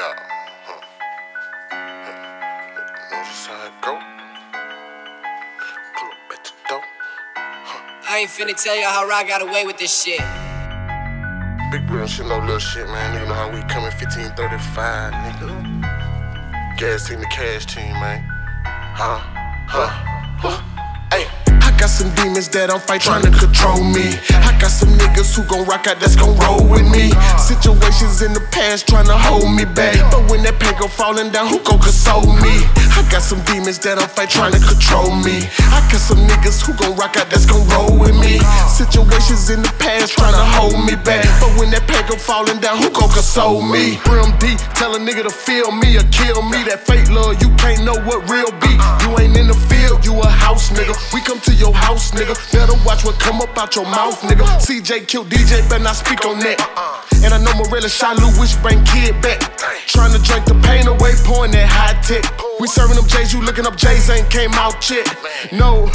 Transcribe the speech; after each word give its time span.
Huh. 0.00 0.14
Notice 3.10 3.46
how 3.46 3.66
it 3.66 3.72
go. 3.82 3.98
Pull 5.96 6.08
up 6.08 6.30
at 6.30 6.44
the 6.44 6.52
door. 6.68 6.82
I 8.08 8.18
ain't 8.20 8.30
finna 8.30 8.54
tell 8.62 8.76
you 8.76 8.84
how 8.84 9.10
I 9.10 9.26
got 9.26 9.42
away 9.42 9.64
with 9.66 9.76
this 9.78 10.04
shit. 10.04 10.20
Big 11.72 11.84
bro, 11.88 12.06
shit, 12.06 12.26
no 12.26 12.38
little 12.38 12.60
shit, 12.60 12.86
man. 12.86 13.20
You 13.20 13.26
know 13.26 13.34
how 13.34 13.48
we 13.48 13.60
coming 13.62 13.90
1535, 13.90 15.12
nigga. 15.14 16.78
Gas 16.78 17.08
team, 17.08 17.18
the 17.18 17.26
cash 17.26 17.66
team, 17.66 17.90
man. 17.94 18.22
Huh? 18.94 19.18
Huh? 19.66 19.88
Huh? 19.88 20.07
Got 21.78 21.94
some 21.94 22.10
demons 22.18 22.48
that 22.58 22.74
I'm 22.74 22.82
fight 22.82 23.06
trying 23.06 23.22
to 23.22 23.30
control 23.30 23.78
me. 23.86 24.10
I 24.34 24.50
got 24.58 24.74
some 24.74 24.90
niggas 24.98 25.30
who 25.30 25.46
gon' 25.46 25.62
rock 25.62 25.86
out 25.86 26.02
that's 26.02 26.18
gon' 26.18 26.34
roll 26.42 26.66
with 26.66 26.82
me. 26.82 27.14
Situations 27.38 28.18
in 28.20 28.34
the 28.34 28.42
past 28.50 28.90
trying 28.90 29.06
to 29.06 29.14
hold 29.14 29.46
me 29.54 29.62
back. 29.62 29.94
But 30.10 30.26
when 30.26 30.42
that 30.42 30.58
pain 30.58 30.74
go 30.74 30.90
falling 30.90 31.30
down, 31.30 31.46
who 31.46 31.62
gon' 31.62 31.78
console 31.78 32.26
me? 32.42 32.66
I 32.98 33.06
got 33.06 33.22
some 33.22 33.38
demons 33.46 33.78
that 33.86 33.94
I'm 34.02 34.10
fight 34.10 34.26
trying 34.26 34.58
to 34.58 34.62
control 34.62 35.14
me. 35.22 35.46
I 35.70 35.78
got 35.86 36.02
some 36.02 36.18
niggas 36.26 36.58
who 36.66 36.74
gon' 36.74 36.98
rock 36.98 37.14
out 37.14 37.30
that's 37.30 37.46
gon' 37.46 37.62
roll 37.70 37.94
with 37.94 38.18
me. 38.18 38.42
Situations 38.66 39.46
in 39.48 39.62
the 39.62 39.70
past 39.78 40.18
trying 40.18 40.34
to 40.34 40.44
hold 40.58 40.82
me 40.82 40.98
back. 41.06 41.22
But 41.38 41.54
when 41.62 41.70
that 41.70 41.86
pain 41.86 42.02
go 42.10 42.18
falling 42.18 42.58
down, 42.58 42.82
who 42.82 42.90
gon' 42.90 43.08
console 43.14 43.62
me? 43.62 44.02
Brim 44.02 44.34
D, 44.42 44.58
tell 44.74 44.98
a 44.98 45.00
nigga 45.00 45.22
to 45.22 45.30
feel 45.30 45.70
me 45.70 45.94
or 45.94 46.04
kill 46.10 46.42
me. 46.42 46.58
That 46.66 46.82
fake 46.82 47.06
love, 47.08 47.38
you 47.38 47.54
can't 47.54 47.86
know 47.86 47.96
what 48.02 48.26
real 48.26 48.50
be. 48.58 48.67
Come 51.28 51.40
to 51.40 51.54
your 51.54 51.74
house, 51.74 52.10
nigga. 52.12 52.34
Better 52.52 52.72
watch 52.86 53.04
what 53.04 53.20
come 53.20 53.42
up 53.42 53.56
out 53.58 53.76
your 53.76 53.84
mouth, 53.84 54.18
nigga. 54.22 54.46
CJ 54.64 55.06
killed 55.06 55.28
DJ, 55.28 55.60
better 55.68 55.84
not 55.84 55.96
speak 55.96 56.24
on 56.24 56.38
that. 56.38 56.58
Uh-uh. 56.58 57.24
And 57.24 57.34
I 57.34 57.38
know 57.44 57.52
Morella 57.60 57.88
shot 57.88 58.16
Louis, 58.16 58.56
bring 58.62 58.82
kid 58.84 59.20
back. 59.20 59.40
Trying 59.86 60.12
to 60.16 60.22
drink 60.24 60.46
the 60.46 60.54
pain 60.64 60.88
away, 60.88 61.12
pouring 61.26 61.52
that 61.52 61.68
high 61.68 62.00
tech. 62.00 62.24
We 62.60 62.66
serving 62.66 62.96
them 62.96 63.06
J's, 63.06 63.32
you 63.32 63.40
looking 63.40 63.66
up 63.66 63.76
J's, 63.76 64.10
ain't 64.10 64.28
came 64.30 64.52
out 64.54 64.82
yet. 64.90 65.06
No, 65.52 65.86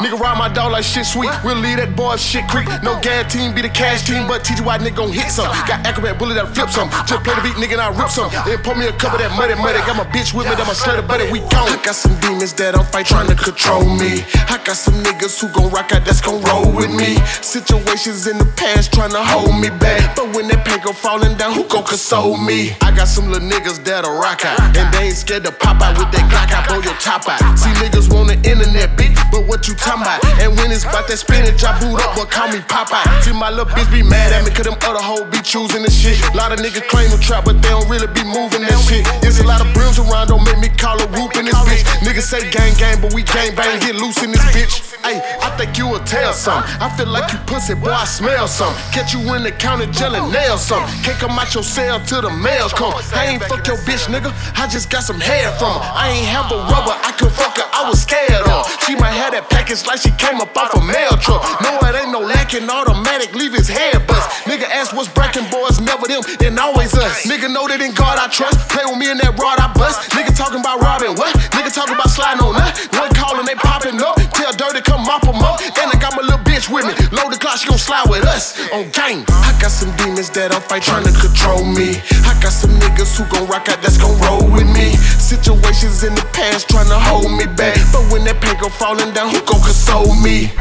nigga 0.00 0.18
ride 0.18 0.38
my 0.38 0.48
dog 0.48 0.72
like 0.72 0.84
shit 0.84 1.04
sweet. 1.04 1.28
We'll 1.44 1.60
leave 1.60 1.76
that 1.76 1.94
boy 1.94 2.16
shit 2.16 2.48
creek. 2.48 2.68
No 2.82 2.98
gas 3.00 3.32
team, 3.32 3.54
be 3.54 3.60
the 3.60 3.68
cash 3.68 4.06
team, 4.06 4.26
but 4.26 4.42
TGY 4.42 4.78
nigga 4.80 4.96
gon' 4.96 5.12
hit 5.12 5.28
some. 5.28 5.52
Got 5.68 5.84
acrobat 5.84 6.18
bullet 6.18 6.34
that 6.40 6.54
flip 6.56 6.70
some. 6.70 6.88
Just 7.04 7.20
play 7.20 7.36
the 7.36 7.42
beat, 7.44 7.60
nigga, 7.60 7.76
and 7.76 7.84
I 7.84 7.92
rip 7.92 8.08
some. 8.08 8.32
Then 8.48 8.56
pour 8.64 8.74
me 8.74 8.86
a 8.88 8.96
cup 8.96 9.12
of 9.12 9.20
that 9.20 9.28
muddy 9.36 9.60
muddy. 9.60 9.76
Got 9.84 10.00
my 10.00 10.08
bitch 10.08 10.32
with 10.32 10.48
me, 10.48 10.56
that 10.56 10.64
my 10.64 10.72
slutty 10.72 11.04
buddy, 11.06 11.28
we 11.28 11.40
gone. 11.52 11.68
I 11.68 11.76
got 11.84 11.94
some 11.94 12.16
demons 12.24 12.54
that 12.54 12.72
I'm 12.72 12.86
fight 12.88 13.04
trying 13.04 13.28
to 13.28 13.36
control 13.36 13.84
me. 13.84 14.24
I 14.48 14.56
got 14.64 14.80
some 14.80 14.96
niggas 15.04 15.36
who 15.36 15.52
gon' 15.52 15.68
rock 15.68 15.92
out, 15.92 16.08
that's 16.08 16.24
gon' 16.24 16.40
roll 16.48 16.72
with 16.72 16.88
me. 16.88 17.20
Situations 17.44 18.26
in 18.26 18.38
the 18.40 18.48
past 18.56 18.88
trying 18.96 19.12
to 19.12 19.20
hold 19.20 19.52
me 19.60 19.68
back. 19.68 20.16
But 20.16 20.32
when 20.32 20.48
that 20.48 20.64
pain 20.64 20.80
go 20.80 20.96
falling 20.96 21.36
down, 21.36 21.52
who 21.52 21.68
gon' 21.68 21.84
console 21.84 22.40
me? 22.40 22.72
Got 22.96 23.08
some 23.12 23.28
little 23.28 23.46
niggas 23.46 23.84
that'll 23.84 24.16
rock 24.16 24.48
out. 24.48 24.56
And 24.72 24.88
they 24.88 25.12
ain't 25.12 25.20
scared 25.20 25.44
to 25.44 25.52
pop 25.52 25.84
out 25.84 26.00
with 26.00 26.08
that 26.16 26.24
Glock 26.32 26.48
out, 26.48 26.64
blow 26.64 26.80
your 26.80 26.96
top 26.96 27.28
out. 27.28 27.44
See 27.60 27.68
niggas 27.76 28.08
want 28.08 28.32
the 28.32 28.40
internet, 28.40 28.96
bitch, 28.96 29.20
but 29.28 29.44
what 29.44 29.68
you 29.68 29.76
talking 29.76 30.00
about? 30.00 30.24
And 30.40 30.56
when 30.56 30.72
it's 30.72 30.88
about 30.88 31.04
that 31.12 31.20
spinach, 31.20 31.60
I 31.60 31.76
boot 31.76 32.00
up, 32.00 32.16
but 32.16 32.32
call 32.32 32.48
me 32.48 32.64
Popeye. 32.64 33.04
See 33.20 33.36
my 33.36 33.52
little 33.52 33.68
bitch 33.68 33.92
be 33.92 34.00
mad 34.00 34.32
at 34.32 34.48
me, 34.48 34.50
cause 34.50 34.64
them 34.64 34.80
other 34.80 35.04
hoes 35.04 35.28
be 35.28 35.44
choosing 35.44 35.84
this 35.84 35.92
shit. 35.92 36.16
A 36.32 36.36
lot 36.40 36.56
of 36.56 36.58
niggas 36.64 36.88
claim 36.88 37.12
to 37.12 37.20
trap, 37.20 37.44
but 37.44 37.60
they 37.60 37.68
don't 37.68 37.84
really 37.92 38.08
be 38.16 38.24
moving 38.24 38.64
that 38.64 38.75
shit. 38.82 39.06
There's 39.20 39.38
a 39.40 39.46
lot 39.46 39.60
of 39.60 39.72
brims 39.74 39.98
around, 39.98 40.28
don't 40.28 40.44
make 40.44 40.58
me 40.58 40.68
call 40.68 41.00
a 41.00 41.06
whoop 41.14 41.36
in 41.36 41.46
this 41.46 41.56
bitch. 41.66 41.84
Niggas 42.04 42.28
say 42.28 42.50
gang 42.50 42.74
gang, 42.76 43.00
but 43.00 43.14
we 43.14 43.22
gang 43.22 43.54
bang, 43.54 43.80
get 43.80 43.94
loose 43.96 44.22
in 44.22 44.32
this 44.32 44.44
bitch. 44.52 44.82
Hey, 45.04 45.22
I 45.40 45.50
think 45.56 45.78
you 45.78 45.86
will 45.86 46.02
tell 46.04 46.32
some. 46.32 46.62
I 46.80 46.88
feel 46.96 47.06
like 47.06 47.32
you 47.32 47.38
pussy, 47.46 47.74
boy, 47.74 47.90
I 47.90 48.04
smell 48.04 48.48
some. 48.48 48.74
Catch 48.90 49.14
you 49.14 49.20
in 49.34 49.42
the 49.42 49.52
county 49.52 49.86
jail 49.86 50.14
and 50.14 50.32
nail 50.32 50.58
some. 50.58 50.82
Can't 51.02 51.18
come 51.18 51.38
out 51.38 51.54
your 51.54 51.62
cell 51.62 52.00
till 52.00 52.22
the 52.22 52.30
mail 52.30 52.68
come. 52.68 52.94
I 53.14 53.26
ain't 53.26 53.42
fuck 53.44 53.66
your 53.66 53.78
bitch, 53.86 54.06
nigga. 54.10 54.34
I 54.58 54.66
just 54.66 54.90
got 54.90 55.04
some 55.04 55.20
hair 55.20 55.52
from 55.58 55.72
her. 55.78 55.80
I 55.94 56.10
ain't 56.10 56.26
have 56.26 56.50
a 56.50 56.58
rubber, 56.66 56.96
I 57.06 57.12
could 57.16 57.32
fuck 57.32 57.56
her, 57.56 57.68
I 57.72 57.88
was 57.88 58.02
scared 58.02 58.46
of. 58.50 58.66
She 58.86 58.96
might 58.96 59.14
have 59.14 59.32
that 59.32 59.48
package 59.50 59.86
like 59.86 60.00
she 60.00 60.10
came 60.18 60.40
up 60.40 60.56
off 60.56 60.74
a 60.74 60.82
mail 60.82 61.14
truck. 61.22 61.42
No, 61.62 61.78
it 61.86 61.94
ain't 61.94 62.10
no 62.10 62.20
lacking 62.20 62.68
automatic, 62.68 63.34
leave 63.34 63.52
his 63.52 63.68
head 63.68 64.06
bust. 64.06 64.26
Nigga 64.46 64.66
ask 64.66 64.94
what's 64.94 65.08
breaking 65.08 65.46
boys, 65.50 65.80
never 65.80 66.06
them, 66.06 66.22
then 66.38 66.58
always 66.58 66.94
us. 66.94 67.26
Nigga 67.26 67.52
know 67.52 67.68
that 67.68 67.80
in 67.80 67.94
God 67.94 68.18
I 68.18 68.26
trust. 68.26 68.58
Play 68.68 68.84
with 68.86 68.98
me 68.98 69.10
in 69.10 69.18
that 69.18 69.38
rod 69.38 69.58
I 69.58 69.72
bust. 69.74 70.10
Nigga 70.12 70.34
talking 70.36 70.60
about 70.60 70.80
robbing 70.80 71.14
what? 71.16 71.34
Nigga 71.54 71.72
talking 71.72 71.94
about 71.94 72.10
sliding 72.10 72.42
on 72.42 72.54
that. 72.56 72.76
One 72.94 73.12
calling, 73.14 73.46
they 73.46 73.54
popping 73.54 74.00
up. 74.02 74.16
Tell 74.34 74.52
Dirty 74.52 74.82
come 74.82 75.04
mop 75.04 75.26
'em 75.26 75.40
up. 75.42 75.60
And 75.60 75.88
I 75.90 75.96
got 75.98 76.14
my 76.16 76.22
little 76.22 76.42
bitch 76.44 76.68
with 76.68 76.86
me. 76.86 76.94
Load 77.14 77.32
the 77.32 77.38
clock, 77.38 77.58
she 77.58 77.68
gon' 77.68 77.78
slide 77.78 78.08
with 78.08 78.24
us 78.24 78.58
on 78.72 78.90
game. 78.90 79.24
I 79.28 79.52
got 79.60 79.70
some 79.70 79.90
demons 79.96 80.30
that 80.30 80.54
I'm 80.54 80.62
fight 80.62 80.82
trying 80.82 81.04
to 81.04 81.12
control 81.12 81.64
me. 81.64 82.00
I 82.26 82.34
got 82.40 82.52
some 82.52 82.72
niggas 82.78 83.16
who 83.16 83.24
gon' 83.32 83.46
rock 83.48 83.68
out 83.68 83.82
that's 83.82 83.98
gon' 83.98 84.18
roll 84.20 84.44
with 84.46 84.68
me. 84.68 84.96
Situations 85.18 86.04
in 86.04 86.14
the 86.14 86.26
past 86.32 86.68
trying 86.68 86.88
to 86.88 86.98
hold 86.98 87.30
me 87.30 87.46
back. 87.46 87.76
But 87.92 88.04
when 88.12 88.24
that 88.24 88.40
pain 88.40 88.56
go 88.60 88.68
falling 88.68 89.12
down, 89.12 89.30
who 89.30 89.40
gon' 89.42 89.60
console 89.60 90.14
me? 90.22 90.52